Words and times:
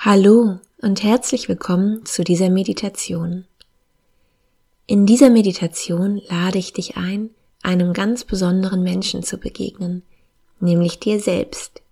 Hallo 0.00 0.60
und 0.80 1.02
herzlich 1.02 1.48
willkommen 1.48 2.06
zu 2.06 2.22
dieser 2.22 2.50
Meditation. 2.50 3.48
In 4.86 5.06
dieser 5.06 5.28
Meditation 5.28 6.22
lade 6.28 6.56
ich 6.56 6.72
dich 6.72 6.96
ein, 6.96 7.30
einem 7.64 7.94
ganz 7.94 8.22
besonderen 8.22 8.84
Menschen 8.84 9.24
zu 9.24 9.38
begegnen, 9.38 10.04
nämlich 10.60 11.00
dir 11.00 11.18
selbst. 11.18 11.82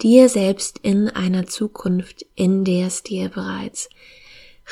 Dir 0.00 0.30
selbst 0.30 0.78
in 0.78 1.10
einer 1.10 1.46
Zukunft, 1.46 2.24
in 2.36 2.64
der 2.64 2.86
es 2.86 3.02
dir 3.02 3.28
bereits 3.28 3.90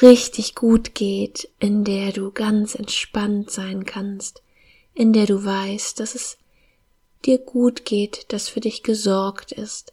richtig 0.01 0.55
gut 0.55 0.95
geht, 0.95 1.51
in 1.61 1.85
der 1.85 2.13
du 2.13 2.31
ganz 2.31 2.75
entspannt 2.75 3.51
sein 3.51 3.85
kannst, 3.85 4.43
in 4.95 5.13
der 5.13 5.27
du 5.27 5.45
weißt, 5.45 6.01
dass 6.01 6.15
es 6.15 6.39
dir 7.27 7.37
gut 7.37 7.85
geht, 7.85 8.33
dass 8.33 8.49
für 8.49 8.61
dich 8.61 8.83
gesorgt 8.83 9.53
ist, 9.53 9.93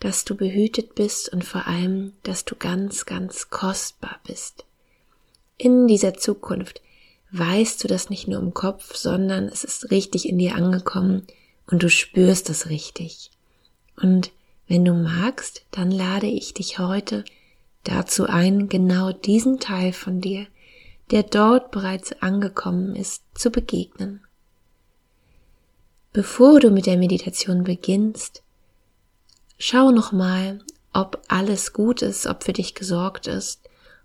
dass 0.00 0.24
du 0.24 0.34
behütet 0.34 0.94
bist 0.94 1.32
und 1.32 1.44
vor 1.44 1.66
allem, 1.66 2.12
dass 2.22 2.44
du 2.44 2.54
ganz, 2.54 3.06
ganz 3.06 3.50
kostbar 3.50 4.20
bist. 4.26 4.64
In 5.58 5.86
dieser 5.86 6.14
Zukunft 6.14 6.82
weißt 7.30 7.82
du 7.82 7.88
das 7.88 8.10
nicht 8.10 8.28
nur 8.28 8.40
im 8.40 8.54
Kopf, 8.54 8.94
sondern 8.94 9.44
es 9.48 9.64
ist 9.64 9.90
richtig 9.90 10.28
in 10.28 10.38
dir 10.38 10.54
angekommen 10.54 11.26
und 11.66 11.82
du 11.82 11.90
spürst 11.90 12.50
es 12.50 12.68
richtig. 12.68 13.30
Und 14.00 14.30
wenn 14.68 14.84
du 14.84 14.92
magst, 14.92 15.64
dann 15.70 15.90
lade 15.90 16.26
ich 16.26 16.54
dich 16.54 16.78
heute 16.78 17.24
dazu 17.84 18.26
ein, 18.26 18.68
genau 18.68 19.12
diesen 19.12 19.60
Teil 19.60 19.92
von 19.92 20.20
dir, 20.20 20.46
der 21.10 21.22
dort 21.22 21.70
bereits 21.70 22.12
angekommen 22.20 22.96
ist, 22.96 23.22
zu 23.34 23.50
begegnen. 23.50 24.20
Bevor 26.12 26.60
du 26.60 26.70
mit 26.70 26.86
der 26.86 26.96
Meditation 26.96 27.64
beginnst, 27.64 28.42
Schau 29.58 29.90
nochmal, 29.90 30.60
ob 30.92 31.22
alles 31.28 31.72
gut 31.72 32.02
ist, 32.02 32.26
ob 32.26 32.44
für 32.44 32.52
dich 32.52 32.74
gesorgt 32.74 33.26
ist, 33.26 33.60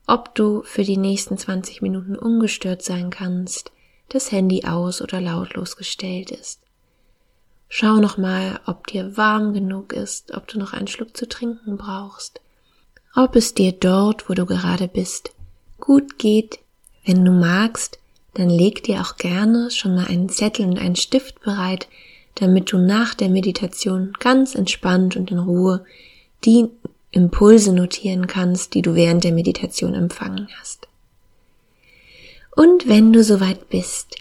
ob 0.08 0.34
du 0.36 0.64
für 0.64 0.84
die 0.84 0.98
nächsten 0.98 1.38
20 1.38 1.82
Minuten 1.82 2.16
ungestört 2.16 2.84
sein 2.84 3.10
kannst, 3.10 3.72
das 4.10 4.32
Handy 4.32 4.66
aus 4.66 5.02
oder 5.02 5.22
lautlos 5.22 5.78
gestellt 5.78 6.32
ist. 6.32 6.60
Schau 7.68 7.98
nochmal, 7.98 8.60
ob 8.66 8.88
dir 8.88 9.16
warm 9.16 9.54
genug 9.54 9.94
ist, 9.94 10.34
ob 10.34 10.48
du 10.48 10.60
noch 10.60 10.74
einen 10.74 10.88
Schluck 10.88 11.16
zu 11.16 11.28
trinken 11.28 11.78
brauchst, 11.78 12.42
ob 13.16 13.36
es 13.36 13.54
dir 13.54 13.72
dort, 13.72 14.30
wo 14.30 14.34
du 14.34 14.46
gerade 14.46 14.88
bist, 14.88 15.32
gut 15.80 16.18
geht. 16.18 16.60
Wenn 17.06 17.24
du 17.24 17.32
magst, 17.32 18.00
dann 18.34 18.50
leg 18.50 18.84
dir 18.84 19.02
auch 19.02 19.16
gerne 19.18 19.72
schon 19.72 19.96
mal 19.96 20.08
einen 20.08 20.30
Zettel 20.30 20.66
und 20.66 20.80
einen 20.80 20.96
Stift 20.96 21.42
bereit, 21.42 21.88
damit 22.36 22.72
du 22.72 22.78
nach 22.78 23.14
der 23.14 23.30
Meditation 23.30 24.14
ganz 24.20 24.56
entspannt 24.56 25.16
und 25.16 25.32
in 25.32 25.40
Ruhe 25.40 25.86
die 26.44 26.70
Impulse 27.12 27.74
notieren 27.74 28.28
kannst, 28.28 28.74
die 28.74 28.82
du 28.82 28.96
während 28.96 29.24
der 29.24 29.34
Meditation 29.34 29.94
empfangen 29.94 30.48
hast. 30.60 30.88
Und 32.56 32.88
wenn 32.88 33.14
du 33.14 33.24
soweit 33.24 33.70
bist, 33.70 34.16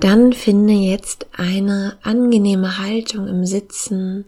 dann 0.00 0.32
finde 0.32 0.74
jetzt 0.74 1.26
eine 1.32 1.96
angenehme 2.02 2.78
Haltung 2.78 3.28
im 3.28 3.46
Sitzen. 3.46 4.26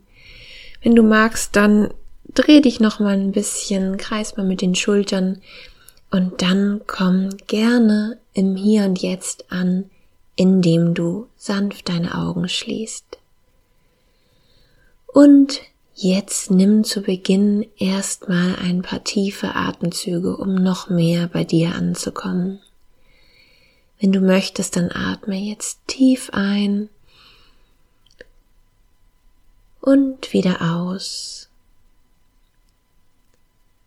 Wenn 0.82 0.94
du 0.94 1.02
magst, 1.02 1.56
dann 1.56 1.92
dreh 2.34 2.60
dich 2.60 2.80
noch 2.80 3.00
mal 3.00 3.14
ein 3.14 3.32
bisschen, 3.32 3.96
kreis 3.96 4.36
mal 4.36 4.46
mit 4.46 4.62
den 4.62 4.74
Schultern 4.74 5.40
und 6.10 6.40
dann 6.40 6.80
komm 6.86 7.30
gerne 7.46 8.18
im 8.32 8.56
Hier 8.56 8.84
und 8.84 9.00
Jetzt 9.00 9.50
an, 9.50 9.90
indem 10.36 10.94
du 10.94 11.26
sanft 11.36 11.88
deine 11.88 12.14
Augen 12.14 12.48
schließt. 12.48 13.17
Und 15.08 15.62
jetzt 15.94 16.50
nimm 16.50 16.84
zu 16.84 17.02
Beginn 17.02 17.66
erstmal 17.76 18.56
ein 18.56 18.82
paar 18.82 19.02
tiefe 19.02 19.54
Atemzüge, 19.54 20.36
um 20.36 20.54
noch 20.54 20.90
mehr 20.90 21.26
bei 21.26 21.44
dir 21.44 21.74
anzukommen. 21.74 22.60
Wenn 23.98 24.12
du 24.12 24.20
möchtest, 24.20 24.76
dann 24.76 24.92
atme 24.92 25.36
jetzt 25.36 25.80
tief 25.88 26.30
ein 26.32 26.88
und 29.80 30.32
wieder 30.32 30.60
aus. 30.62 31.48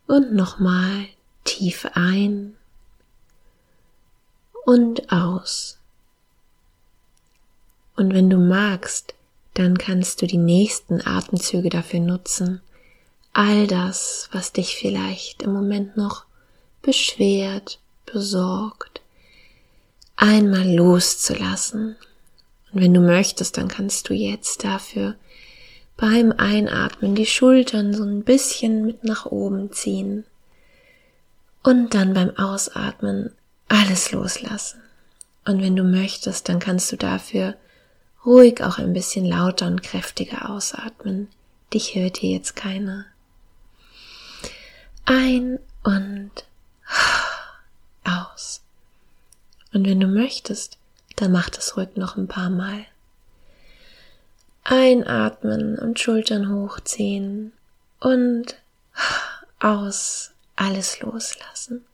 Und 0.07 0.33
nochmal 0.33 1.07
tief 1.45 1.87
ein 1.93 2.57
und 4.65 5.11
aus. 5.11 5.79
Und 7.95 8.13
wenn 8.13 8.29
du 8.29 8.37
magst, 8.37 9.13
dann 9.61 9.77
kannst 9.77 10.21
du 10.21 10.27
die 10.27 10.37
nächsten 10.37 11.05
Atemzüge 11.05 11.69
dafür 11.69 11.99
nutzen, 11.99 12.61
all 13.31 13.67
das, 13.67 14.27
was 14.31 14.51
dich 14.51 14.75
vielleicht 14.75 15.43
im 15.43 15.53
Moment 15.53 15.95
noch 15.97 16.25
beschwert, 16.81 17.79
besorgt, 18.05 19.01
einmal 20.15 20.67
loszulassen. 20.67 21.95
Und 22.71 22.81
wenn 22.81 22.93
du 22.93 23.01
möchtest, 23.01 23.57
dann 23.57 23.67
kannst 23.67 24.09
du 24.09 24.13
jetzt 24.13 24.63
dafür 24.63 25.15
beim 25.95 26.31
Einatmen 26.31 27.13
die 27.13 27.27
Schultern 27.27 27.93
so 27.93 28.03
ein 28.03 28.23
bisschen 28.23 28.83
mit 28.83 29.03
nach 29.03 29.27
oben 29.27 29.71
ziehen 29.71 30.25
und 31.61 31.93
dann 31.93 32.15
beim 32.15 32.35
Ausatmen 32.35 33.31
alles 33.67 34.11
loslassen. 34.11 34.81
Und 35.45 35.61
wenn 35.61 35.75
du 35.75 35.83
möchtest, 35.83 36.49
dann 36.49 36.59
kannst 36.59 36.91
du 36.91 36.95
dafür 36.97 37.55
ruhig 38.25 38.63
auch 38.63 38.77
ein 38.77 38.93
bisschen 38.93 39.25
lauter 39.25 39.67
und 39.67 39.83
kräftiger 39.83 40.49
ausatmen. 40.49 41.29
Dich 41.73 41.95
hört 41.95 42.17
hier 42.17 42.31
jetzt 42.31 42.55
keiner. 42.55 43.05
Ein 45.05 45.59
und 45.83 46.31
aus. 48.03 48.61
Und 49.73 49.85
wenn 49.85 49.99
du 49.99 50.07
möchtest, 50.07 50.77
dann 51.15 51.31
mach 51.31 51.49
das 51.49 51.77
ruhig 51.77 51.95
noch 51.95 52.17
ein 52.17 52.27
paar 52.27 52.49
Mal. 52.49 52.85
Einatmen 54.63 55.77
und 55.79 55.99
Schultern 55.99 56.53
hochziehen 56.53 57.51
und 57.99 58.55
aus 59.59 60.31
alles 60.55 60.99
loslassen. 60.99 61.85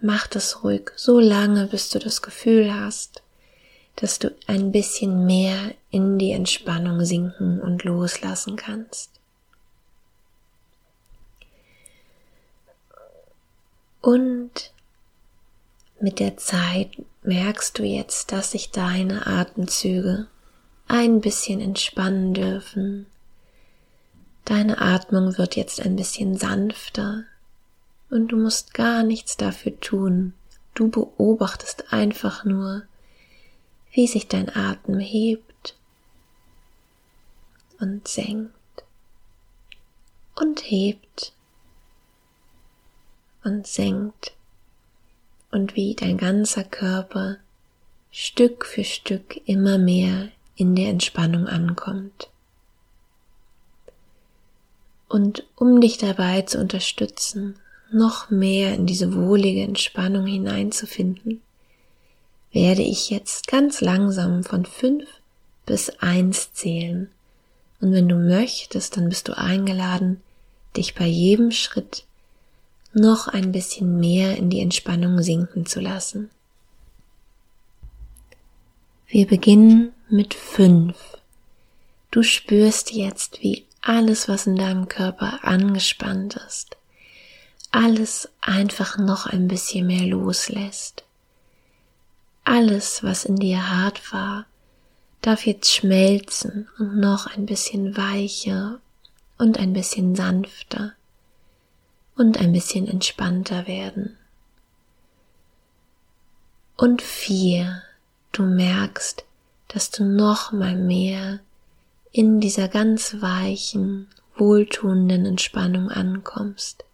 Mach 0.00 0.26
das 0.26 0.62
ruhig 0.62 0.92
so 0.96 1.18
lange, 1.18 1.66
bis 1.66 1.88
du 1.88 1.98
das 1.98 2.22
Gefühl 2.22 2.72
hast, 2.72 3.22
dass 3.96 4.20
du 4.20 4.32
ein 4.46 4.70
bisschen 4.70 5.26
mehr 5.26 5.74
in 5.90 6.18
die 6.18 6.30
Entspannung 6.30 7.04
sinken 7.04 7.60
und 7.60 7.82
loslassen 7.82 8.56
kannst. 8.56 9.10
Und 14.00 14.72
mit 16.00 16.20
der 16.20 16.36
Zeit 16.36 16.90
merkst 17.22 17.76
du 17.78 17.82
jetzt, 17.82 18.30
dass 18.30 18.52
sich 18.52 18.70
deine 18.70 19.26
Atemzüge 19.26 20.28
ein 20.86 21.20
bisschen 21.20 21.60
entspannen 21.60 22.34
dürfen. 22.34 23.06
Deine 24.44 24.80
Atmung 24.80 25.36
wird 25.36 25.56
jetzt 25.56 25.80
ein 25.82 25.96
bisschen 25.96 26.38
sanfter, 26.38 27.24
und 28.10 28.28
du 28.28 28.36
musst 28.36 28.74
gar 28.74 29.02
nichts 29.02 29.36
dafür 29.36 29.78
tun. 29.80 30.34
Du 30.74 30.88
beobachtest 30.88 31.92
einfach 31.92 32.44
nur, 32.44 32.82
wie 33.92 34.06
sich 34.06 34.28
dein 34.28 34.54
Atem 34.54 34.98
hebt 34.98 35.76
und 37.80 38.06
senkt 38.06 38.52
und 40.36 40.70
hebt 40.70 41.32
und 43.44 43.66
senkt 43.66 44.34
und 45.50 45.74
wie 45.74 45.94
dein 45.94 46.18
ganzer 46.18 46.64
Körper 46.64 47.38
Stück 48.10 48.64
für 48.66 48.84
Stück 48.84 49.40
immer 49.46 49.78
mehr 49.78 50.30
in 50.56 50.74
der 50.74 50.88
Entspannung 50.88 51.46
ankommt. 51.46 52.30
Und 55.08 55.46
um 55.56 55.80
dich 55.80 55.98
dabei 55.98 56.42
zu 56.42 56.58
unterstützen, 56.58 57.58
noch 57.90 58.30
mehr 58.30 58.74
in 58.74 58.86
diese 58.86 59.14
wohlige 59.14 59.62
Entspannung 59.62 60.26
hineinzufinden, 60.26 61.40
werde 62.52 62.82
ich 62.82 63.10
jetzt 63.10 63.46
ganz 63.46 63.80
langsam 63.80 64.44
von 64.44 64.64
fünf 64.64 65.06
bis 65.66 65.90
eins 66.00 66.52
zählen. 66.52 67.10
Und 67.80 67.92
wenn 67.92 68.08
du 68.08 68.16
möchtest, 68.16 68.96
dann 68.96 69.08
bist 69.08 69.28
du 69.28 69.36
eingeladen, 69.36 70.20
dich 70.76 70.94
bei 70.94 71.06
jedem 71.06 71.50
Schritt 71.50 72.04
noch 72.92 73.28
ein 73.28 73.52
bisschen 73.52 74.00
mehr 74.00 74.36
in 74.36 74.50
die 74.50 74.60
Entspannung 74.60 75.22
sinken 75.22 75.66
zu 75.66 75.80
lassen. 75.80 76.30
Wir 79.06 79.26
beginnen 79.26 79.92
mit 80.08 80.34
fünf. 80.34 80.96
Du 82.10 82.22
spürst 82.22 82.92
jetzt, 82.92 83.42
wie 83.42 83.64
alles, 83.80 84.28
was 84.28 84.46
in 84.46 84.56
deinem 84.56 84.88
Körper 84.88 85.44
angespannt 85.44 86.36
ist, 86.46 86.76
alles 87.70 88.28
einfach 88.40 88.98
noch 88.98 89.26
ein 89.26 89.48
bisschen 89.48 89.86
mehr 89.86 90.06
loslässt. 90.06 91.04
Alles, 92.44 93.02
was 93.02 93.24
in 93.24 93.36
dir 93.36 93.70
hart 93.70 94.12
war, 94.12 94.46
darf 95.20 95.46
jetzt 95.46 95.72
schmelzen 95.72 96.68
und 96.78 96.96
noch 96.96 97.26
ein 97.26 97.44
bisschen 97.44 97.96
weicher 97.96 98.80
und 99.36 99.58
ein 99.58 99.72
bisschen 99.72 100.14
sanfter 100.14 100.94
und 102.16 102.38
ein 102.38 102.52
bisschen 102.52 102.88
entspannter 102.88 103.66
werden. 103.66 104.16
Und 106.76 107.02
vier, 107.02 107.82
du 108.32 108.44
merkst, 108.44 109.24
dass 109.68 109.90
du 109.90 110.04
noch 110.04 110.52
mal 110.52 110.76
mehr 110.76 111.40
in 112.12 112.40
dieser 112.40 112.68
ganz 112.68 113.20
weichen, 113.20 114.08
wohltuenden 114.36 115.26
Entspannung 115.26 115.90
ankommst. 115.90 116.84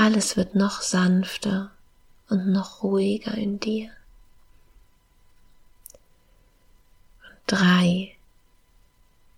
Alles 0.00 0.36
wird 0.36 0.54
noch 0.54 0.80
sanfter 0.80 1.72
und 2.28 2.52
noch 2.52 2.84
ruhiger 2.84 3.34
in 3.34 3.58
dir. 3.58 3.90
Und 7.24 7.38
drei, 7.48 8.14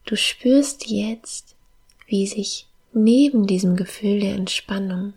du 0.05 0.19
spürst 0.19 0.87
jetzt, 0.87 1.57
wie 2.07 2.27
sich 2.27 2.67
neben 2.93 3.47
diesem 3.47 3.75
Gefühl 3.75 4.21
der 4.21 4.35
Entspannung 4.35 5.15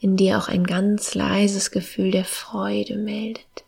in 0.00 0.16
dir 0.16 0.38
auch 0.38 0.48
ein 0.48 0.64
ganz 0.64 1.14
leises 1.14 1.70
Gefühl 1.70 2.10
der 2.10 2.24
Freude 2.24 2.96
meldet. 2.96 3.64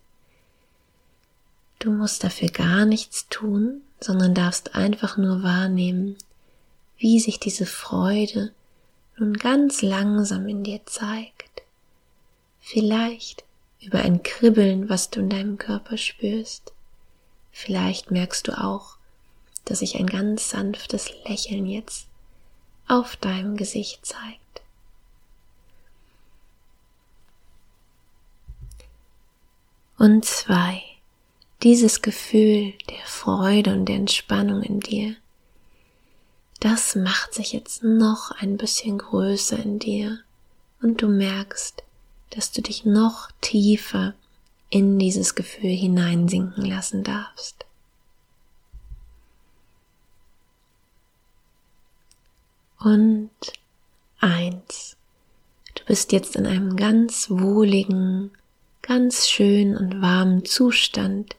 Du 1.80 1.90
musst 1.90 2.24
dafür 2.24 2.48
gar 2.48 2.86
nichts 2.86 3.28
tun, 3.28 3.82
sondern 4.00 4.32
darfst 4.32 4.74
einfach 4.74 5.18
nur 5.18 5.42
wahrnehmen, 5.42 6.16
wie 6.96 7.20
sich 7.20 7.38
diese 7.38 7.66
Freude 7.66 8.54
nun 9.20 9.34
ganz 9.34 9.82
langsam 9.82 10.48
in 10.48 10.64
dir 10.64 10.80
zeigt. 10.86 11.62
Vielleicht 12.60 13.44
über 13.80 14.00
ein 14.00 14.22
Kribbeln, 14.22 14.88
was 14.88 15.10
du 15.10 15.20
in 15.20 15.30
deinem 15.30 15.58
Körper 15.58 15.96
spürst. 15.96 16.72
Vielleicht 17.52 18.10
merkst 18.10 18.48
du 18.48 18.58
auch, 18.58 18.96
dass 19.64 19.80
sich 19.80 19.98
ein 19.98 20.06
ganz 20.06 20.50
sanftes 20.50 21.10
Lächeln 21.26 21.66
jetzt 21.66 22.06
auf 22.88 23.16
deinem 23.16 23.56
Gesicht 23.56 24.04
zeigt. 24.04 24.62
Und 29.98 30.24
zwei, 30.24 30.82
dieses 31.62 32.00
Gefühl 32.00 32.72
der 32.88 33.04
Freude 33.04 33.74
und 33.74 33.84
der 33.84 33.96
Entspannung 33.96 34.62
in 34.62 34.80
dir, 34.80 35.16
das 36.60 36.94
macht 36.94 37.34
sich 37.34 37.52
jetzt 37.52 37.82
noch 37.82 38.30
ein 38.32 38.56
bisschen 38.56 38.98
größer 38.98 39.58
in 39.58 39.78
dir 39.78 40.18
und 40.82 41.02
du 41.02 41.08
merkst, 41.08 41.82
dass 42.30 42.52
du 42.52 42.62
dich 42.62 42.84
noch 42.84 43.30
tiefer 43.40 44.14
in 44.68 44.98
dieses 44.98 45.34
Gefühl 45.34 45.70
hineinsinken 45.70 46.64
lassen 46.64 47.02
darfst. 47.02 47.64
Und 52.78 53.30
eins. 54.20 54.96
Du 55.74 55.84
bist 55.84 56.12
jetzt 56.12 56.36
in 56.36 56.46
einem 56.46 56.76
ganz 56.76 57.28
wohligen, 57.30 58.30
ganz 58.82 59.28
schönen 59.28 59.76
und 59.76 60.00
warmen 60.00 60.44
Zustand 60.44 61.36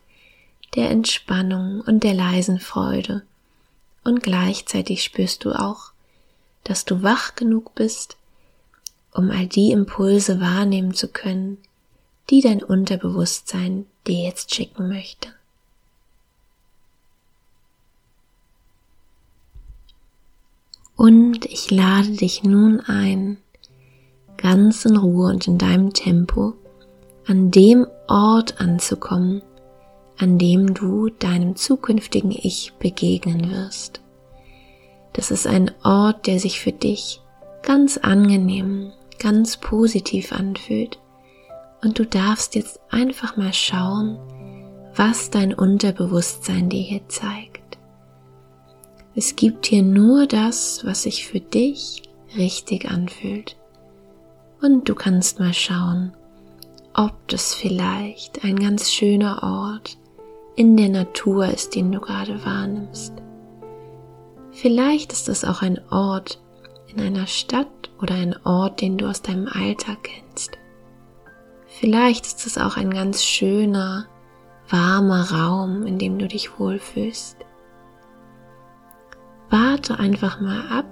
der 0.76 0.90
Entspannung 0.90 1.82
und 1.82 2.04
der 2.04 2.14
leisen 2.14 2.60
Freude. 2.60 3.24
Und 4.04 4.24
gleichzeitig 4.24 5.04
spürst 5.04 5.46
du 5.46 5.52
auch, 5.52 5.92
dass 6.64 6.86
du 6.86 7.04
wach 7.04 7.36
genug 7.36 7.76
bist, 7.76 8.18
um 9.14 9.30
all 9.30 9.48
die 9.48 9.72
Impulse 9.72 10.40
wahrnehmen 10.40 10.94
zu 10.94 11.08
können, 11.08 11.58
die 12.30 12.42
dein 12.42 12.64
Unterbewusstsein 12.64 13.86
dir 14.08 14.24
jetzt 14.24 14.56
schicken 14.56 14.88
möchte. 14.88 15.34
Und 20.96 21.46
ich 21.46 21.72
lade 21.72 22.12
dich 22.12 22.44
nun 22.44 22.80
ein, 22.80 23.38
ganz 24.38 24.86
in 24.86 24.98
Ruhe 24.98 25.30
und 25.30 25.48
in 25.48 25.58
deinem 25.58 25.94
Tempo 25.94 26.54
an 27.26 27.52
dem 27.52 27.88
Ort 28.08 28.62
anzukommen, 28.62 29.42
an 30.22 30.38
dem 30.38 30.76
du 30.76 31.10
deinem 31.10 31.56
zukünftigen 31.56 32.32
Ich 32.32 32.74
begegnen 32.78 33.50
wirst. 33.50 34.02
Das 35.14 35.32
ist 35.32 35.48
ein 35.48 35.72
Ort, 35.84 36.28
der 36.28 36.40
sich 36.40 36.60
für 36.60 36.72
dich 36.72 37.22
ganz 37.64 37.98
angenehm, 37.98 38.92
ganz 39.18 39.58
positiv 39.58 40.32
anfühlt. 40.32 41.00
Und 41.84 41.98
du 41.98 42.06
darfst 42.06 42.54
jetzt 42.54 42.80
einfach 42.92 43.36
mal 43.36 43.52
schauen, 43.52 44.20
was 44.96 45.32
dein 45.32 45.56
Unterbewusstsein 45.56 46.70
dir 46.70 46.84
hier 46.84 47.08
zeigt. 47.10 47.80
Es 49.16 49.36
gibt 49.36 49.66
hier 49.66 49.82
nur 49.82 50.28
das, 50.28 50.86
was 50.86 51.04
sich 51.04 51.26
für 51.26 51.40
dich 51.40 52.04
richtig 52.38 52.92
anfühlt. 52.92 53.58
Und 54.62 54.88
du 54.88 54.94
kannst 54.94 55.40
mal 55.40 55.54
schauen, 55.54 56.14
ob 56.94 57.28
das 57.28 57.56
vielleicht 57.56 58.44
ein 58.44 58.60
ganz 58.60 58.92
schöner 58.92 59.42
Ort 59.42 59.98
in 60.56 60.78
der 60.78 60.90
Natur 60.90 61.48
ist, 61.48 61.76
den 61.76 61.92
du 61.92 62.00
gerade 62.00 62.44
wahrnimmst. 62.46 63.14
Vielleicht 64.52 65.14
ist 65.14 65.30
es 65.30 65.46
auch 65.46 65.62
ein 65.62 65.80
Ort 65.90 66.42
in 66.88 67.02
einer 67.02 67.26
Stadt 67.26 67.90
oder 68.02 68.16
ein 68.16 68.36
Ort, 68.46 68.82
den 68.82 68.98
du 68.98 69.08
aus 69.08 69.22
deinem 69.22 69.48
Alltag 69.48 70.04
kennst. 70.04 70.58
Vielleicht 71.68 72.26
ist 72.26 72.46
es 72.46 72.58
auch 72.58 72.76
ein 72.76 72.92
ganz 72.92 73.24
schöner, 73.24 74.08
warmer 74.70 75.32
Raum, 75.32 75.88
in 75.88 75.98
dem 75.98 76.20
du 76.20 76.28
dich 76.28 76.60
wohlfühlst. 76.60 77.38
Warte 79.50 80.00
einfach 80.00 80.42
mal 80.42 80.68
ab, 80.68 80.86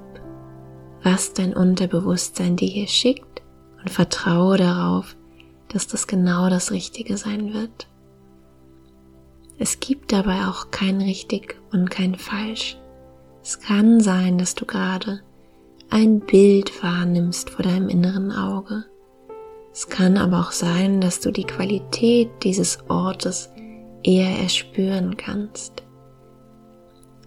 was 1.04 1.34
dein 1.34 1.54
Unterbewusstsein 1.54 2.56
dir 2.56 2.68
hier 2.68 2.88
schickt 2.88 3.42
und 3.82 3.90
vertraue 3.90 4.58
darauf, 4.58 5.16
dass 5.68 5.88
das 5.88 6.08
genau 6.08 6.50
das 6.50 6.72
Richtige 6.72 7.18
sein 7.18 7.54
wird. 7.54 7.89
Es 9.60 9.82
gibt 9.82 10.14
dabei 10.14 10.48
auch 10.48 10.72
kein 10.72 11.02
richtig 11.02 11.58
und 11.72 11.92
kein 11.92 12.16
falsch. 12.16 12.78
Es 13.44 13.60
kann 13.60 14.00
sein, 14.00 14.38
dass 14.38 14.56
du 14.56 14.66
gerade 14.66 15.22
ein 15.90 16.22
Bild 16.22 16.82
wahrnimmst 16.82 17.50
vor 17.50 17.64
deinem 17.64 17.90
inneren 17.90 18.32
Auge. 18.32 18.86
Es 19.74 19.88
kann 19.90 20.18
aber 20.18 20.40
auch 20.40 20.52
sein, 20.52 21.02
dass 21.02 21.20
du 21.20 21.32
die 21.32 21.44
Qualität 21.44 22.30
dieses 22.44 22.80
Ortes 22.90 23.50
eher 24.02 24.40
erspüren 24.40 25.18
kannst. 25.18 25.84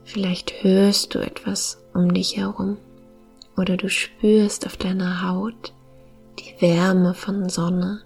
Vielleicht 0.04 0.64
hörst 0.64 1.14
du 1.14 1.18
etwas 1.18 1.82
um 1.92 2.12
dich 2.14 2.36
herum 2.36 2.78
oder 3.56 3.76
du 3.76 3.88
spürst 3.88 4.66
auf 4.66 4.76
deiner 4.76 5.28
Haut 5.28 5.74
die 6.38 6.60
Wärme 6.60 7.14
von 7.14 7.48
Sonne 7.48 8.00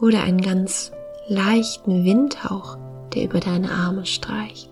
oder 0.00 0.22
einen 0.22 0.40
ganz 0.40 0.92
leichten 1.28 2.04
Windhauch, 2.04 2.78
der 3.14 3.24
über 3.24 3.40
deine 3.40 3.70
Arme 3.70 4.06
streicht. 4.06 4.70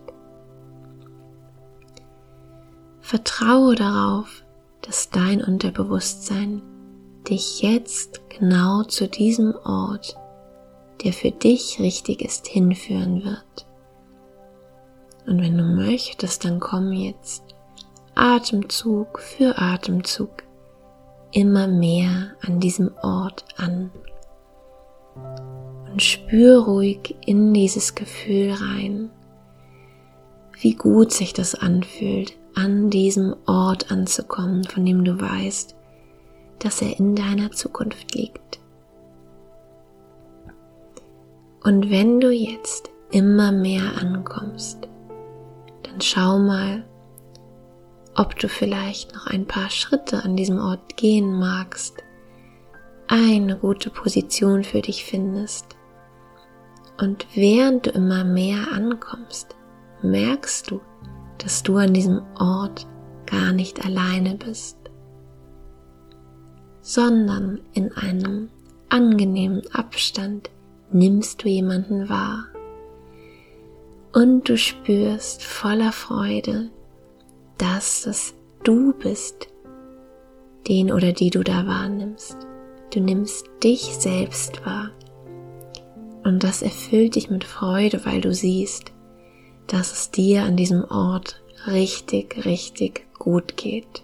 Vertraue 3.01 3.75
darauf, 3.77 4.45
dass 4.83 5.11
dein 5.11 5.43
Unterbewusstsein 5.43 6.63
dich 7.29 7.63
jetzt 7.63 8.21
genau 8.29 8.83
zu 8.83 9.09
diesem 9.09 9.55
Ort, 9.65 10.17
der 11.05 11.13
für 11.13 11.31
dich 11.31 11.79
richtig 11.81 12.23
ist, 12.23 12.47
hinführen 12.47 13.25
wird. 13.25 13.67
Und 15.27 15.41
wenn 15.41 15.57
du 15.59 15.65
möchtest, 15.65 16.45
dann 16.45 16.61
komm 16.61 16.93
jetzt 16.93 17.43
Atemzug 18.15 19.19
für 19.19 19.59
Atemzug 19.59 20.31
immer 21.33 21.67
mehr 21.67 22.33
an 22.43 22.61
diesem 22.61 22.91
Ort 23.03 23.45
an. 23.57 23.91
Und 25.97 26.03
spür 26.03 26.59
ruhig 26.65 27.17
in 27.25 27.55
dieses 27.55 27.95
Gefühl 27.95 28.53
rein, 28.53 29.09
wie 30.61 30.75
gut 30.75 31.11
sich 31.11 31.33
das 31.33 31.55
anfühlt, 31.55 32.37
an 32.55 32.91
diesem 32.91 33.35
Ort 33.47 33.91
anzukommen, 33.91 34.65
von 34.65 34.85
dem 34.85 35.07
du 35.07 35.19
weißt, 35.19 35.75
dass 36.59 36.83
er 36.83 36.99
in 36.99 37.17
deiner 37.17 37.51
Zukunft 37.51 38.15
liegt. 38.15 38.61
Und 41.65 41.89
wenn 41.89 42.21
du 42.21 42.31
jetzt 42.31 42.91
immer 43.11 43.51
mehr 43.51 43.97
ankommst, 43.99 44.87
dann 45.83 46.03
schau 46.03 46.39
mal, 46.39 46.85
ob 48.15 48.39
du 48.39 48.51
vielleicht 48.51 49.15
noch 49.15 49.29
ein 49.29 49.47
paar 49.47 49.71
Schritte 49.71 50.23
an 50.23 50.37
diesem 50.37 50.59
Ort 50.59 50.99
gehen 50.99 51.39
magst, 51.39 51.95
eine 53.09 53.57
gute 53.57 53.89
Position 53.89 54.63
für 54.63 54.83
dich 54.83 55.03
findest. 55.03 55.65
Und 56.99 57.27
während 57.35 57.87
du 57.87 57.91
immer 57.91 58.25
mehr 58.25 58.73
ankommst, 58.73 59.55
merkst 60.03 60.71
du, 60.71 60.81
dass 61.39 61.63
du 61.63 61.77
an 61.77 61.93
diesem 61.93 62.23
Ort 62.39 62.87
gar 63.27 63.53
nicht 63.53 63.85
alleine 63.85 64.37
bist, 64.37 64.79
sondern 66.81 67.61
in 67.73 67.93
einem 67.93 68.49
angenehmen 68.89 69.63
Abstand 69.73 70.51
nimmst 70.91 71.43
du 71.43 71.49
jemanden 71.49 72.09
wahr 72.09 72.47
und 74.17 74.49
du 74.49 74.57
spürst 74.57 75.43
voller 75.43 75.93
Freude, 75.93 76.71
dass 77.59 78.07
es 78.07 78.35
du 78.65 78.95
bist, 78.95 79.49
den 80.69 80.91
oder 80.91 81.13
die 81.13 81.29
du 81.29 81.43
da 81.43 81.67
wahrnimmst. 81.67 82.37
Du 82.95 83.01
nimmst 83.01 83.47
dich 83.63 83.83
selbst 83.83 84.65
wahr. 84.65 84.91
Und 86.27 86.43
das 86.43 86.61
erfüllt 86.61 87.15
dich 87.15 87.31
mit 87.31 87.45
Freude, 87.45 88.05
weil 88.05 88.21
du 88.21 88.35
siehst, 88.35 88.91
dass 89.69 89.93
es 89.93 90.11
dir 90.11 90.43
an 90.43 90.57
diesem 90.57 90.83
Ort 90.83 91.41
richtig, 91.69 92.45
richtig 92.45 93.07
gut 93.17 93.57
geht. 93.57 94.03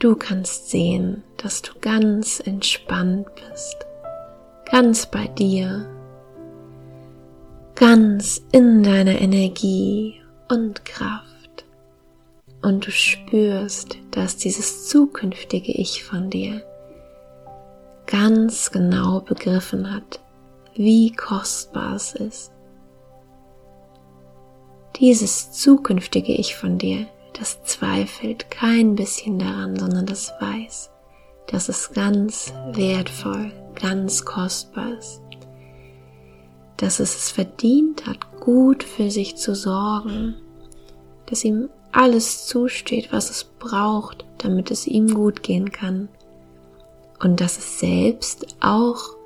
Du 0.00 0.16
kannst 0.16 0.68
sehen, 0.68 1.22
dass 1.38 1.62
du 1.62 1.72
ganz 1.80 2.40
entspannt 2.40 3.26
bist, 3.36 3.86
ganz 4.70 5.06
bei 5.06 5.28
dir, 5.28 5.88
ganz 7.74 8.44
in 8.52 8.82
deiner 8.82 9.18
Energie 9.18 10.20
und 10.50 10.84
Kraft. 10.84 11.64
Und 12.60 12.86
du 12.86 12.90
spürst, 12.90 13.96
dass 14.10 14.36
dieses 14.36 14.90
zukünftige 14.90 15.72
Ich 15.72 16.04
von 16.04 16.28
dir 16.28 16.62
ganz 18.06 18.70
genau 18.70 19.20
begriffen 19.20 19.90
hat, 19.90 20.20
wie 20.74 21.12
kostbar 21.12 21.94
es 21.94 22.14
ist. 22.14 22.52
Dieses 24.96 25.52
zukünftige 25.52 26.32
Ich 26.32 26.54
von 26.56 26.78
dir, 26.78 27.06
das 27.32 27.62
zweifelt 27.64 28.50
kein 28.50 28.94
bisschen 28.94 29.38
daran, 29.38 29.76
sondern 29.76 30.06
das 30.06 30.32
weiß, 30.40 30.90
dass 31.48 31.68
es 31.68 31.92
ganz 31.92 32.52
wertvoll, 32.72 33.52
ganz 33.80 34.24
kostbar 34.24 34.96
ist, 34.98 35.20
dass 36.76 37.00
es 37.00 37.16
es 37.16 37.30
verdient 37.30 38.06
hat, 38.06 38.18
gut 38.40 38.84
für 38.84 39.10
sich 39.10 39.36
zu 39.36 39.54
sorgen, 39.54 40.36
dass 41.26 41.44
ihm 41.44 41.68
alles 41.92 42.46
zusteht, 42.46 43.12
was 43.12 43.30
es 43.30 43.44
braucht, 43.44 44.24
damit 44.38 44.70
es 44.70 44.86
ihm 44.86 45.14
gut 45.14 45.42
gehen 45.42 45.72
kann 45.72 46.08
und 47.20 47.40
dass 47.40 47.58
es 47.58 47.78
selbst 47.80 48.56
auch 48.60 49.16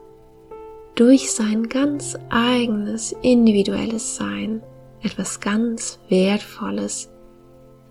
durch 0.98 1.30
sein 1.30 1.68
ganz 1.68 2.18
eigenes 2.28 3.12
individuelles 3.22 4.16
Sein 4.16 4.64
etwas 5.00 5.38
ganz 5.38 6.00
Wertvolles 6.08 7.08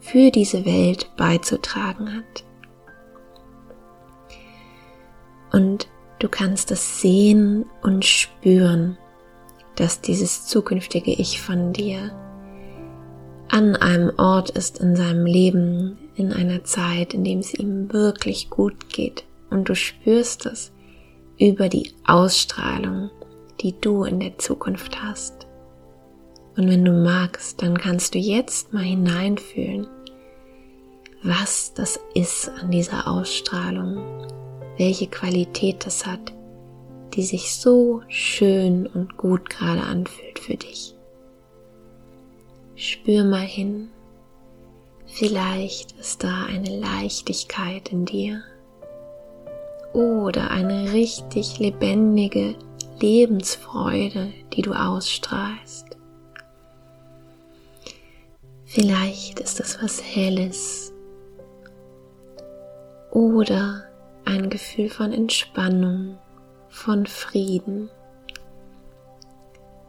für 0.02 0.30
diese 0.30 0.66
Welt 0.66 1.10
beizutragen 1.16 2.14
hat. 2.14 2.44
Und 5.54 5.88
du 6.20 6.28
kannst 6.28 6.70
es 6.72 7.00
sehen 7.00 7.66
und 7.82 8.04
spüren, 8.04 8.98
dass 9.78 10.02
dieses 10.02 10.46
zukünftige 10.46 11.12
Ich 11.12 11.42
von 11.42 11.72
dir 11.72 12.12
an 13.48 13.78
einem 13.78 14.12
Ort 14.18 14.50
ist 14.50 14.80
in 14.80 14.98
seinem 14.98 15.26
Leben, 15.26 15.98
in 16.16 16.34
einer 16.34 16.66
Zeit, 16.66 17.14
in 17.14 17.24
dem 17.24 17.40
es 17.40 17.54
ihm 17.54 17.94
wirklich 17.94 18.50
gut 18.50 18.90
geht. 18.90 19.24
Und 19.50 19.70
du 19.70 19.76
spürst 19.76 20.46
es 20.46 20.74
über 21.40 21.70
die 21.70 21.94
Ausstrahlung, 22.06 23.10
die 23.62 23.80
du 23.80 24.04
in 24.04 24.20
der 24.20 24.38
Zukunft 24.38 25.02
hast. 25.02 25.48
Und 26.56 26.70
wenn 26.70 26.84
du 26.84 26.92
magst, 26.92 27.62
dann 27.62 27.78
kannst 27.78 28.16
du 28.16 28.20
jetzt 28.20 28.74
mal 28.74 28.84
hineinfühlen, 28.84 29.88
was 31.22 31.74
das 31.74 32.00
ist 32.16 32.50
an 32.50 32.72
dieser 32.72 33.08
Ausstrahlung, 33.08 33.98
welche 34.78 35.08
Qualität 35.08 35.86
das 35.86 36.06
hat, 36.06 36.34
die 37.14 37.24
sich 37.24 37.54
so 37.54 38.02
schön 38.08 38.88
und 38.88 39.18
gut 39.18 39.50
gerade 39.50 39.82
anfühlt 39.82 40.40
für 40.40 40.56
dich. 40.56 40.96
Spür 42.76 43.24
mal 43.24 43.46
hin, 43.46 43.90
vielleicht 45.06 45.94
ist 45.94 46.24
da 46.24 46.46
eine 46.46 46.80
Leichtigkeit 46.80 47.90
in 47.90 48.06
dir 48.06 48.44
oder 49.98 50.52
eine 50.52 50.94
richtig 50.94 51.58
lebendige 51.58 52.54
Lebensfreude, 53.00 54.32
die 54.54 54.62
du 54.62 54.74
ausstrahlst. 54.74 55.98
Vielleicht 58.64 59.40
ist 59.40 59.60
es 59.60 59.82
was 59.82 60.04
Helles 60.04 60.94
oder 63.10 63.86
ein 64.24 64.52
Gefühl 64.52 64.90
von 64.90 65.12
Entspannung, 65.12 66.20
von 66.70 67.08
Frieden. 67.08 67.90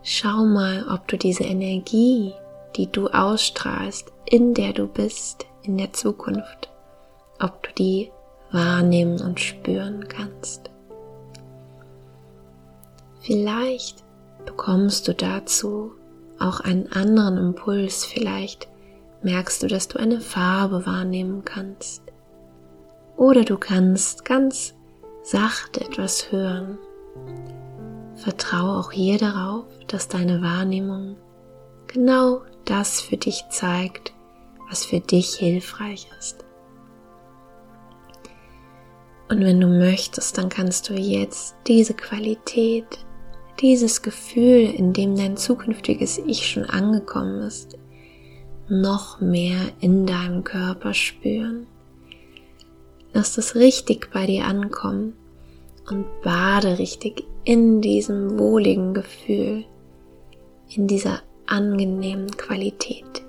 Schau 0.03 0.47
mal, 0.47 0.87
ob 0.89 1.07
du 1.09 1.19
diese 1.19 1.45
Energie, 1.45 2.33
die 2.77 2.91
du 2.91 3.09
ausstrahlst, 3.09 4.11
in 4.25 4.55
der 4.55 4.73
du 4.73 4.87
bist, 4.87 5.45
in 5.65 5.77
der 5.77 5.93
Zukunft, 5.93 6.71
ob 7.41 7.63
du 7.63 7.75
die 7.75 8.11
wahrnehmen 8.51 9.21
und 9.21 9.41
spüren 9.41 10.09
kannst. 10.09 10.71
Vielleicht 13.21 14.05
bekommst 14.47 15.07
du 15.09 15.15
dazu 15.15 15.93
auch 16.39 16.61
einen 16.61 16.91
anderen 16.93 17.37
Impuls, 17.37 18.05
vielleicht 18.05 18.69
merkst 19.23 19.63
du, 19.63 19.67
dass 19.67 19.89
du 19.89 19.99
eine 19.99 20.21
Farbe 20.21 20.87
wahrnehmen 20.87 21.45
kannst. 21.45 22.03
Oder 23.17 23.45
du 23.45 23.59
kannst 23.59 24.25
ganz 24.25 24.75
sachte 25.23 25.81
etwas 25.81 26.31
hören. 26.33 26.79
Vertraue 28.15 28.79
auch 28.79 28.93
hier 28.93 29.19
darauf, 29.19 29.67
dass 29.89 30.09
deine 30.09 30.41
Wahrnehmung 30.41 31.17
genau 31.87 32.43
das 32.65 33.01
für 33.01 33.17
dich 33.17 33.45
zeigt, 33.51 34.13
was 34.69 34.85
für 34.85 35.01
dich 35.01 35.35
hilfreich 35.35 36.09
ist. 36.19 36.45
Und 39.29 39.45
wenn 39.45 39.61
du 39.61 39.67
möchtest, 39.67 40.39
dann 40.39 40.49
kannst 40.49 40.89
du 40.89 40.95
jetzt 40.95 41.55
diese 41.67 41.95
Qualität, 41.95 42.87
dieses 43.61 44.03
Gefühl, 44.03 44.73
in 44.75 44.93
dem 44.93 45.17
dein 45.17 45.37
zukünftiges 45.37 46.19
Ich 46.27 46.49
schon 46.49 46.65
angekommen 46.65 47.43
ist, 47.43 47.77
noch 48.69 49.21
mehr 49.21 49.61
in 49.81 50.07
deinem 50.07 50.45
Körper 50.45 50.95
spüren. 50.95 51.67
Lass 53.13 53.35
das 53.35 53.55
richtig 53.55 54.11
bei 54.13 54.27
dir 54.27 54.45
ankommen 54.45 55.15
und 55.91 56.07
bade 56.23 56.79
richtig 56.79 57.25
in 57.45 57.81
diesem 57.81 58.39
wohligen 58.39 58.95
Gefühl, 58.95 59.65
in 60.69 60.87
dieser 60.87 61.23
angenehmen 61.47 62.31
Qualität. 62.31 63.28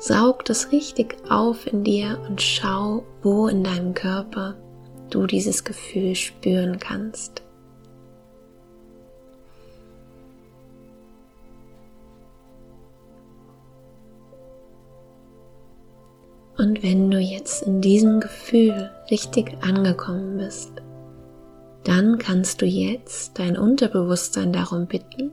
Saug 0.00 0.46
das 0.46 0.72
richtig 0.72 1.18
auf 1.28 1.66
in 1.66 1.84
dir 1.84 2.18
und 2.26 2.40
schau, 2.40 3.04
wo 3.22 3.48
in 3.48 3.62
deinem 3.62 3.92
Körper 3.92 4.56
du 5.10 5.26
dieses 5.26 5.62
Gefühl 5.62 6.14
spüren 6.14 6.78
kannst. 6.78 7.42
Und 16.56 16.82
wenn 16.82 17.10
du 17.10 17.18
jetzt 17.18 17.64
in 17.64 17.82
diesem 17.82 18.20
Gefühl 18.20 18.90
richtig 19.10 19.54
angekommen 19.62 20.38
bist, 20.38 20.72
dann 21.84 22.16
kannst 22.16 22.62
du 22.62 22.66
jetzt 22.66 23.38
dein 23.38 23.58
Unterbewusstsein 23.58 24.54
darum 24.54 24.86
bitten, 24.86 25.32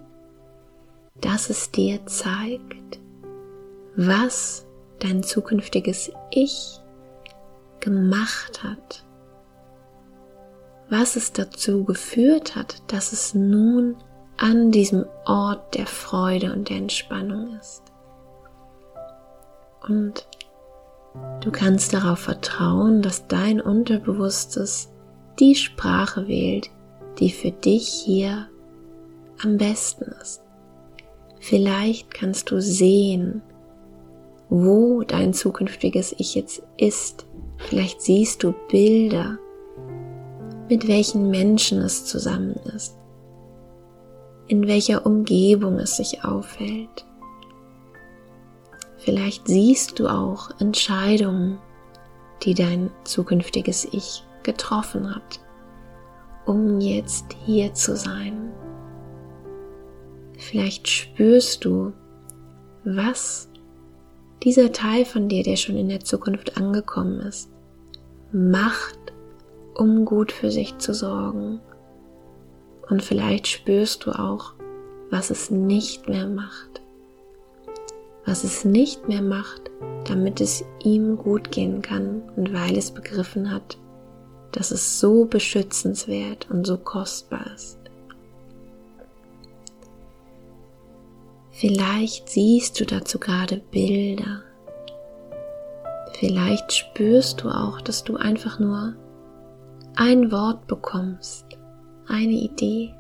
dass 1.22 1.50
es 1.50 1.72
dir 1.72 2.06
zeigt, 2.06 3.00
was 3.98 4.66
dein 5.00 5.24
zukünftiges 5.24 6.12
Ich 6.30 6.80
gemacht 7.80 8.64
hat, 8.64 9.04
was 10.90 11.16
es 11.16 11.34
dazu 11.34 11.84
geführt 11.84 12.56
hat, 12.56 12.82
dass 12.88 13.12
es 13.12 13.34
nun 13.34 13.98
an 14.38 14.72
diesem 14.72 15.06
Ort 15.26 15.76
der 15.76 15.88
Freude 15.88 16.54
und 16.54 16.70
der 16.70 16.78
Entspannung 16.78 17.58
ist. 17.60 17.82
Und 19.88 20.28
du 21.42 21.52
kannst 21.52 21.94
darauf 21.94 22.20
vertrauen, 22.20 23.02
dass 23.02 23.28
dein 23.28 23.60
Unterbewusstes 23.60 24.92
die 25.40 25.56
Sprache 25.56 26.28
wählt, 26.28 26.70
die 27.20 27.32
für 27.32 27.52
dich 27.52 27.88
hier 27.90 28.48
am 29.44 29.58
besten 29.58 30.06
ist. 30.22 30.42
Vielleicht 31.40 32.14
kannst 32.14 32.52
du 32.52 32.62
sehen, 32.62 33.42
wo 34.50 35.04
dein 35.04 35.34
zukünftiges 35.34 36.16
Ich 36.18 36.36
jetzt 36.36 36.64
ist. 36.78 37.26
Vielleicht 37.58 38.02
siehst 38.02 38.44
du 38.44 38.54
Bilder, 38.70 39.38
mit 40.70 40.88
welchen 40.88 41.30
Menschen 41.30 41.82
es 41.82 42.06
zusammen 42.06 42.56
ist, 42.76 42.98
in 44.48 44.68
welcher 44.68 45.06
Umgebung 45.06 45.80
es 45.80 45.98
sich 45.98 46.24
aufhält. 46.24 47.06
Vielleicht 48.98 49.48
siehst 49.48 50.00
du 50.00 50.08
auch 50.08 50.50
Entscheidungen, 50.60 51.58
die 52.44 52.54
dein 52.54 52.92
zukünftiges 53.04 53.86
Ich 53.92 54.24
getroffen 54.44 55.16
hat, 55.16 55.40
um 56.46 56.80
jetzt 56.80 57.26
hier 57.46 57.74
zu 57.74 57.96
sein. 57.96 58.52
Vielleicht 60.38 60.88
spürst 60.88 61.66
du, 61.66 61.94
was 62.84 63.47
dieser 64.44 64.72
Teil 64.72 65.06
von 65.06 65.30
dir, 65.30 65.44
der 65.44 65.56
schon 65.56 65.78
in 65.78 65.90
der 65.90 66.02
Zukunft 66.02 66.58
angekommen 66.58 67.20
ist, 67.22 67.50
macht, 68.32 69.00
um 69.74 70.06
gut 70.06 70.32
für 70.32 70.52
sich 70.52 70.78
zu 70.78 70.94
sorgen. 70.94 71.60
Und 72.90 73.04
vielleicht 73.04 73.48
spürst 73.48 74.06
du 74.06 74.12
auch, 74.12 74.54
was 75.10 75.30
es 75.30 75.50
nicht 75.50 76.08
mehr 76.08 76.28
macht. 76.28 76.82
Was 78.26 78.44
es 78.44 78.66
nicht 78.66 79.08
mehr 79.08 79.22
macht, 79.22 79.72
damit 80.06 80.42
es 80.42 80.64
ihm 80.84 81.18
gut 81.18 81.52
gehen 81.52 81.82
kann 81.82 82.24
und 82.36 82.54
weil 82.54 82.78
es 82.78 82.92
begriffen 82.92 83.52
hat, 83.52 83.78
dass 84.52 84.72
es 84.72 85.00
so 85.00 85.26
beschützenswert 85.26 86.50
und 86.50 86.66
so 86.66 86.78
kostbar 86.78 87.46
ist. 87.56 87.80
Vielleicht 91.60 92.30
siehst 92.30 92.80
du 92.80 92.86
dazu 92.86 93.18
gerade 93.18 93.58
Bilder. 93.72 94.44
Vielleicht 96.20 96.72
spürst 96.72 97.42
du 97.42 97.50
auch, 97.50 97.82
dass 97.82 98.04
du 98.04 98.16
einfach 98.16 98.60
nur 98.60 98.94
ein 99.96 100.32
Wort 100.32 100.68
bekommst, 100.68 101.48
eine 102.08 102.34
Idee. 102.34 102.94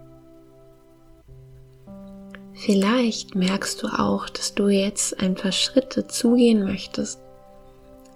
Vielleicht 2.54 3.36
merkst 3.36 3.84
du 3.84 3.90
auch, 3.90 4.28
dass 4.28 4.56
du 4.56 4.70
jetzt 4.70 5.20
ein 5.20 5.36
paar 5.36 5.52
Schritte 5.52 6.08
zugehen 6.08 6.64
möchtest 6.64 7.20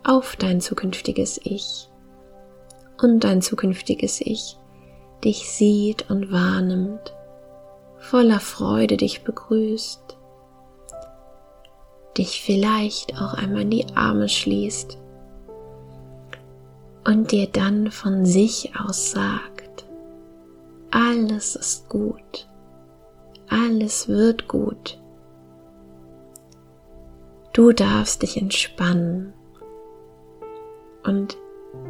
auf 0.04 0.36
dein 0.38 0.60
zukünftiges 0.60 1.40
Ich 1.44 1.88
und 3.00 3.20
dein 3.20 3.44
zukünftiges 3.44 4.22
Ich 4.22 4.58
dich 5.24 5.52
sieht 5.52 6.10
und 6.10 6.32
wahrnimmt, 6.32 7.14
voller 8.00 8.40
Freude 8.40 8.98
dich 8.98 9.22
begrüßt, 9.22 10.00
dich 12.22 12.42
vielleicht 12.42 13.22
auch 13.22 13.34
einmal 13.34 13.63
in 13.63 13.72
die 13.72 13.88
Arme 13.96 14.30
schließt 14.30 14.98
und 17.06 17.32
dir 17.32 17.48
dann 17.48 17.92
von 17.92 18.25
sich 18.25 18.72
aus 18.75 19.12
sagt, 19.12 19.86
alles 20.92 21.56
ist 21.56 21.90
gut 21.90 22.48
alles 23.51 24.08
wird 24.08 24.48
gut. 24.48 24.98
Du 27.51 27.74
darfst 27.74 28.22
dich 28.22 28.38
entspannen. 28.38 29.34
Und 31.04 31.38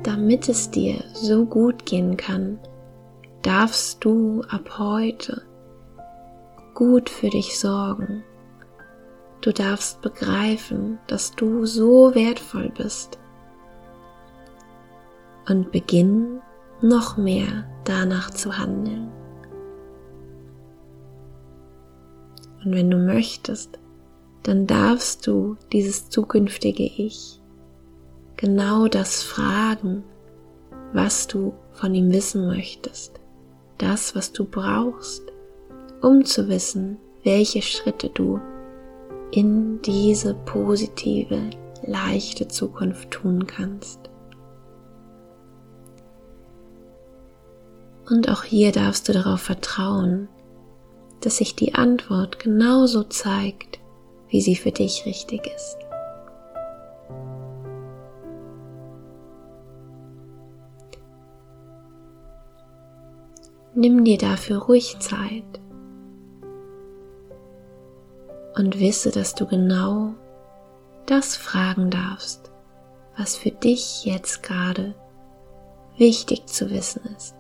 damit 0.02 0.50
es 0.50 0.72
dir 0.72 1.04
so 1.14 1.46
gut 1.46 1.86
gehen 1.86 2.18
kann, 2.18 2.58
darfst 3.44 4.04
du 4.04 4.42
ab 4.50 4.80
heute 4.80 5.44
gut 6.74 7.12
für 7.12 7.30
dich 7.30 7.60
sorgen. 7.60 8.24
Du 9.42 9.52
darfst 9.52 10.02
begreifen, 10.02 11.00
dass 11.08 11.36
du 11.36 11.66
so 11.66 12.14
wertvoll 12.14 12.72
bist. 12.78 13.18
Und 15.48 15.72
beginnen 15.72 16.42
noch 16.82 17.18
mehr 17.18 17.66
danach 17.84 18.30
zu 18.30 18.58
handeln. 18.58 19.12
Und 22.64 22.76
wenn 22.76 22.92
du 22.92 22.98
möchtest, 22.98 23.80
dann 24.44 24.68
darfst 24.68 25.26
du 25.26 25.58
dieses 25.72 26.10
zukünftige 26.10 26.84
Ich 26.84 27.42
genau 28.38 28.88
das 28.88 29.24
fragen, 29.24 30.04
was 30.94 31.28
du 31.28 31.54
von 31.74 31.94
ihm 31.96 32.12
wissen 32.12 32.48
möchtest, 32.48 33.20
das, 33.78 34.16
was 34.16 34.32
du 34.32 34.46
brauchst, 34.46 35.24
um 36.02 36.26
zu 36.26 36.50
wissen, 36.50 36.98
welche 37.24 37.62
Schritte 37.62 38.10
du 38.10 38.40
in 39.32 39.82
diese 39.82 40.34
positive, 40.34 41.50
leichte 41.84 42.48
Zukunft 42.48 43.12
tun 43.12 43.48
kannst. 43.48 44.10
Und 48.10 48.30
auch 48.30 48.44
hier 48.44 48.72
darfst 48.72 49.08
du 49.08 49.14
darauf 49.14 49.42
vertrauen, 49.42 50.28
dass 51.22 51.38
sich 51.38 51.56
die 51.56 51.76
Antwort 51.76 52.40
genauso 52.40 53.04
zeigt, 53.04 53.80
wie 54.28 54.42
sie 54.42 54.56
für 54.56 54.72
dich 54.72 55.06
richtig 55.06 55.48
ist. 55.48 55.78
Nimm 63.74 64.04
dir 64.04 64.18
dafür 64.18 64.58
ruhig 64.58 65.00
Zeit 65.00 65.62
und 68.56 68.80
wisse, 68.80 69.12
dass 69.12 69.36
du 69.36 69.46
genau 69.46 70.14
das 71.06 71.36
fragen 71.36 71.90
darfst, 71.90 72.52
was 73.18 73.36
für 73.36 73.52
dich 73.52 74.06
jetzt 74.06 74.44
gerade 74.44 74.96
wichtig 75.98 76.48
zu 76.48 76.70
wissen 76.70 77.02
ist. 77.16 77.36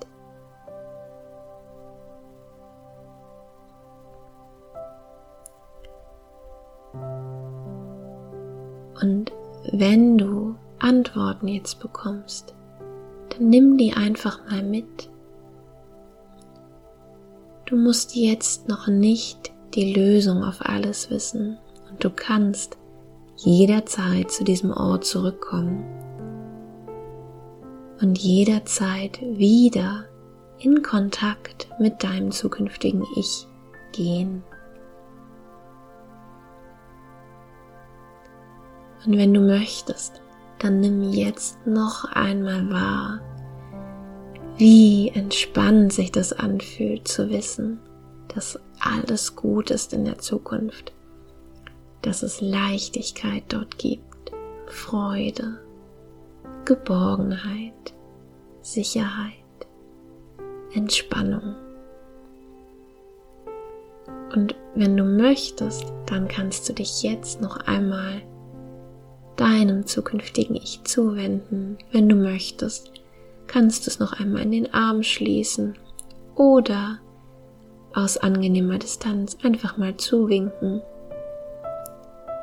Und 9.01 9.31
wenn 9.71 10.17
du 10.17 10.55
Antworten 10.79 11.47
jetzt 11.47 11.79
bekommst, 11.79 12.53
dann 13.29 13.49
nimm 13.49 13.77
die 13.77 13.93
einfach 13.93 14.39
mal 14.49 14.63
mit. 14.63 15.09
Du 17.65 17.77
musst 17.77 18.15
jetzt 18.15 18.67
noch 18.67 18.87
nicht 18.87 19.50
die 19.75 19.93
Lösung 19.93 20.43
auf 20.43 20.57
alles 20.59 21.09
wissen 21.09 21.57
und 21.89 22.03
du 22.03 22.09
kannst 22.09 22.77
jederzeit 23.37 24.31
zu 24.31 24.43
diesem 24.43 24.71
Ort 24.71 25.05
zurückkommen 25.05 25.83
und 28.01 28.17
jederzeit 28.17 29.21
wieder 29.21 30.05
in 30.59 30.83
Kontakt 30.83 31.67
mit 31.79 32.03
deinem 32.03 32.31
zukünftigen 32.31 33.05
Ich 33.15 33.47
gehen. 33.91 34.43
Und 39.05 39.17
wenn 39.17 39.33
du 39.33 39.41
möchtest, 39.41 40.21
dann 40.59 40.79
nimm 40.79 41.01
jetzt 41.11 41.57
noch 41.65 42.05
einmal 42.05 42.69
wahr, 42.69 43.19
wie 44.57 45.09
entspannt 45.09 45.91
sich 45.91 46.11
das 46.11 46.33
anfühlt 46.33 47.07
zu 47.07 47.31
wissen, 47.31 47.79
dass 48.27 48.59
alles 48.83 49.35
gut 49.35 49.71
ist 49.71 49.93
in 49.93 50.05
der 50.05 50.17
Zukunft, 50.17 50.93
dass 52.01 52.23
es 52.23 52.41
Leichtigkeit 52.41 53.43
dort 53.49 53.77
gibt, 53.77 54.31
Freude, 54.67 55.59
Geborgenheit, 56.65 57.93
Sicherheit, 58.61 59.35
Entspannung. 60.73 61.55
Und 64.33 64.55
wenn 64.75 64.95
du 64.95 65.03
möchtest, 65.03 65.91
dann 66.05 66.27
kannst 66.27 66.67
du 66.67 66.73
dich 66.73 67.03
jetzt 67.03 67.41
noch 67.41 67.57
einmal 67.57 68.21
deinem 69.35 69.85
zukünftigen 69.85 70.55
Ich 70.55 70.83
zuwenden. 70.83 71.77
Wenn 71.91 72.07
du 72.07 72.15
möchtest, 72.15 72.91
kannst 73.47 73.85
du 73.85 73.91
es 73.91 73.99
noch 73.99 74.13
einmal 74.13 74.43
in 74.43 74.51
den 74.51 74.73
Arm 74.73 75.03
schließen 75.03 75.75
oder 76.35 76.99
aus 77.93 78.17
angenehmer 78.17 78.77
Distanz 78.77 79.37
einfach 79.43 79.77
mal 79.77 79.97
zuwinken. 79.97 80.81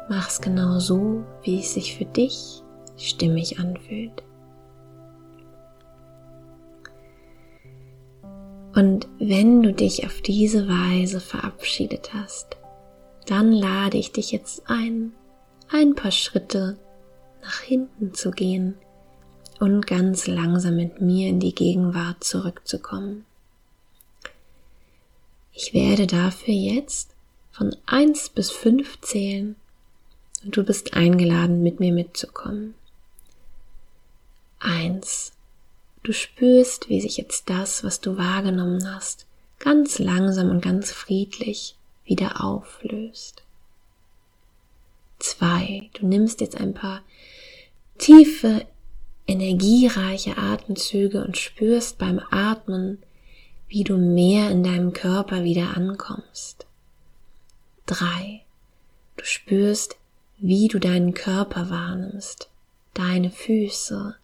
Mach's 0.09 0.41
genau 0.41 0.79
so, 0.79 1.25
wie 1.43 1.61
es 1.61 1.75
sich 1.75 1.97
für 1.97 2.05
dich 2.05 2.63
stimmig 2.97 3.59
anfühlt. 3.59 4.23
Und 8.75 9.09
wenn 9.19 9.63
du 9.63 9.73
dich 9.73 10.07
auf 10.07 10.21
diese 10.21 10.69
Weise 10.69 11.21
verabschiedet 11.21 12.15
hast, 12.15 12.57
dann 13.27 13.53
lade 13.53 13.99
ich 13.99 14.13
dich 14.13 14.31
jetzt 14.31 14.63
ein, 14.67 15.13
ein 15.69 15.95
paar 15.95 16.13
Schritte 16.13 16.79
nach 17.43 17.61
hinten 17.61 18.15
zu 18.15 18.31
gehen 18.31 18.77
und 19.61 19.87
ganz 19.87 20.27
langsam 20.27 20.77
mit 20.77 21.01
mir 21.01 21.29
in 21.29 21.41
die 21.41 21.55
Gegenwart 21.55 22.23
zurückzukommen. 22.23 23.25
Ich 25.61 25.75
werde 25.75 26.07
dafür 26.07 26.55
jetzt 26.55 27.11
von 27.51 27.75
eins 27.85 28.29
bis 28.29 28.53
fünf 28.53 29.01
zählen 29.01 29.57
und 30.45 30.57
du 30.57 30.63
bist 30.63 30.95
eingeladen, 30.95 31.65
mit 31.65 31.81
mir 31.81 31.93
mitzukommen. 31.93 32.75
Eins. 34.61 35.33
Du 36.05 36.13
spürst, 36.13 36.89
wie 36.89 37.01
sich 37.01 37.17
jetzt 37.17 37.51
das, 37.51 37.83
was 37.83 38.01
du 38.01 38.17
wahrgenommen 38.17 38.95
hast, 38.95 39.27
ganz 39.59 39.99
langsam 39.99 40.49
und 40.51 40.61
ganz 40.61 40.93
friedlich 40.93 41.75
wieder 42.05 42.45
auflöst. 42.45 43.43
Zwei. 45.19 45.91
Du 45.95 46.07
nimmst 46.07 46.41
jetzt 46.41 46.57
ein 46.57 46.73
paar 46.73 47.03
tiefe, 47.99 48.65
energiereiche 49.27 50.39
Atemzüge 50.39 51.25
und 51.25 51.37
spürst 51.37 51.99
beim 51.99 52.21
Atmen, 52.31 53.03
wie 53.69 53.85
du 53.85 53.97
mehr 53.97 54.51
in 54.51 54.65
deinem 54.65 54.93
Körper 54.93 55.45
wieder 55.45 55.77
ankommst. 55.77 56.67
Drei. 57.87 58.43
Du 59.17 59.25
spürst, 59.25 59.97
wie 60.39 60.69
du 60.69 60.79
deinen 60.79 61.15
Körper 61.15 61.71
wahrnimmst, 61.71 62.49
deine 62.95 63.31
Füße, 63.31 64.15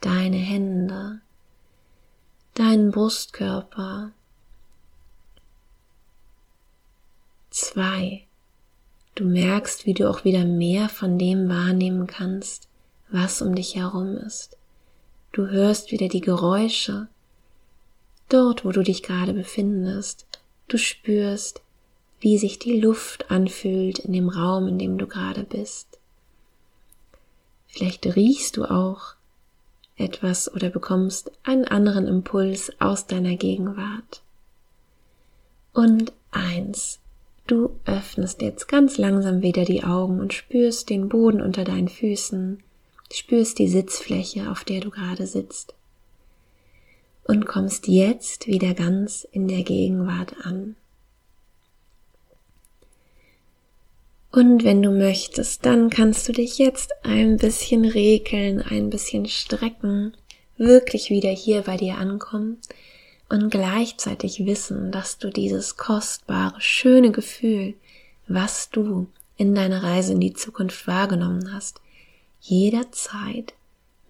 deine 0.00 0.36
Hände, 0.36 1.20
deinen 2.54 2.90
Brustkörper. 2.90 4.12
Zwei. 7.50 8.24
Du 9.14 9.24
merkst, 9.24 9.86
wie 9.86 9.94
du 9.94 10.08
auch 10.08 10.24
wieder 10.24 10.44
mehr 10.44 10.88
von 10.88 11.18
dem 11.18 11.48
wahrnehmen 11.48 12.06
kannst, 12.06 12.68
was 13.10 13.42
um 13.42 13.54
dich 13.54 13.74
herum 13.74 14.16
ist. 14.16 14.56
Du 15.32 15.48
hörst 15.48 15.90
wieder 15.90 16.08
die 16.08 16.20
Geräusche, 16.20 17.08
dort, 18.32 18.64
wo 18.64 18.72
du 18.72 18.82
dich 18.82 19.02
gerade 19.02 19.32
befindest. 19.32 20.26
Du 20.68 20.78
spürst, 20.78 21.62
wie 22.20 22.38
sich 22.38 22.58
die 22.58 22.80
Luft 22.80 23.30
anfühlt 23.30 23.98
in 23.98 24.12
dem 24.12 24.28
Raum, 24.28 24.68
in 24.68 24.78
dem 24.78 24.98
du 24.98 25.06
gerade 25.06 25.42
bist. 25.42 25.98
Vielleicht 27.68 28.06
riechst 28.16 28.56
du 28.56 28.64
auch 28.64 29.14
etwas 29.96 30.52
oder 30.52 30.70
bekommst 30.70 31.30
einen 31.42 31.64
anderen 31.64 32.06
Impuls 32.06 32.72
aus 32.80 33.06
deiner 33.06 33.36
Gegenwart. 33.36 34.22
Und 35.72 36.12
eins, 36.30 36.98
du 37.46 37.70
öffnest 37.84 38.42
jetzt 38.42 38.66
ganz 38.66 38.98
langsam 38.98 39.42
wieder 39.42 39.64
die 39.64 39.84
Augen 39.84 40.20
und 40.20 40.32
spürst 40.32 40.90
den 40.90 41.08
Boden 41.08 41.40
unter 41.40 41.64
deinen 41.64 41.88
Füßen, 41.88 42.62
spürst 43.12 43.58
die 43.58 43.68
Sitzfläche, 43.68 44.50
auf 44.50 44.64
der 44.64 44.80
du 44.80 44.90
gerade 44.90 45.26
sitzt 45.26 45.74
und 47.30 47.46
kommst 47.46 47.86
jetzt 47.86 48.48
wieder 48.48 48.74
ganz 48.74 49.22
in 49.30 49.46
der 49.46 49.62
Gegenwart 49.62 50.34
an. 50.42 50.74
Und 54.32 54.64
wenn 54.64 54.82
du 54.82 54.90
möchtest, 54.90 55.64
dann 55.64 55.90
kannst 55.90 56.28
du 56.28 56.32
dich 56.32 56.58
jetzt 56.58 56.90
ein 57.04 57.36
bisschen 57.36 57.84
regeln, 57.84 58.60
ein 58.60 58.90
bisschen 58.90 59.26
strecken, 59.26 60.16
wirklich 60.56 61.10
wieder 61.10 61.30
hier 61.30 61.62
bei 61.62 61.76
dir 61.76 61.98
ankommen 61.98 62.58
und 63.28 63.48
gleichzeitig 63.48 64.44
wissen, 64.44 64.90
dass 64.90 65.18
du 65.18 65.30
dieses 65.30 65.76
kostbare, 65.76 66.60
schöne 66.60 67.12
Gefühl, 67.12 67.74
was 68.26 68.70
du 68.70 69.06
in 69.36 69.54
deiner 69.54 69.84
Reise 69.84 70.14
in 70.14 70.20
die 70.20 70.34
Zukunft 70.34 70.88
wahrgenommen 70.88 71.54
hast, 71.54 71.80
jederzeit 72.40 73.52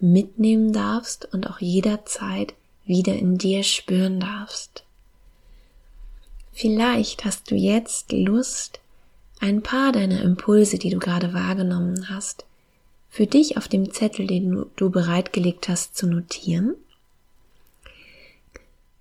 mitnehmen 0.00 0.72
darfst 0.72 1.28
und 1.35 1.50
auch 1.50 1.61
jederzeit 1.61 2.54
wieder 2.90 3.14
in 3.14 3.38
dir 3.38 3.62
spüren 3.62 4.20
darfst. 4.20 4.85
Vielleicht 6.53 7.24
hast 7.24 7.50
du 7.50 7.55
jetzt 7.55 8.12
Lust, 8.12 8.81
ein 9.38 9.62
paar 9.62 9.92
deiner 9.92 10.20
Impulse, 10.20 10.76
die 10.76 10.90
du 10.90 10.98
gerade 10.98 11.33
wahrgenommen 11.33 12.11
hast, 12.11 12.44
für 13.09 13.26
dich 13.26 13.57
auf 13.57 13.68
dem 13.68 13.92
Zettel, 13.92 14.26
den 14.26 14.66
du 14.76 14.90
bereitgelegt 14.90 15.68
hast, 15.68 15.96
zu 15.96 16.07
notieren. 16.07 16.74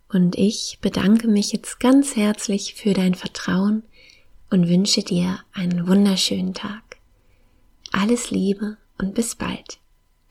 Und 0.07 0.37
ich 0.37 0.77
bedanke 0.81 1.27
mich 1.27 1.51
jetzt 1.51 1.79
ganz 1.79 2.15
herzlich 2.15 2.75
für 2.75 2.93
dein 2.93 3.15
Vertrauen 3.15 3.83
und 4.49 4.69
wünsche 4.69 5.03
dir 5.03 5.39
einen 5.51 5.87
wunderschönen 5.87 6.53
Tag. 6.53 6.97
Alles 7.91 8.31
Liebe 8.31 8.77
und 8.97 9.13
bis 9.15 9.35
bald. 9.35 9.79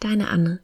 Deine 0.01 0.29
Anne. 0.29 0.61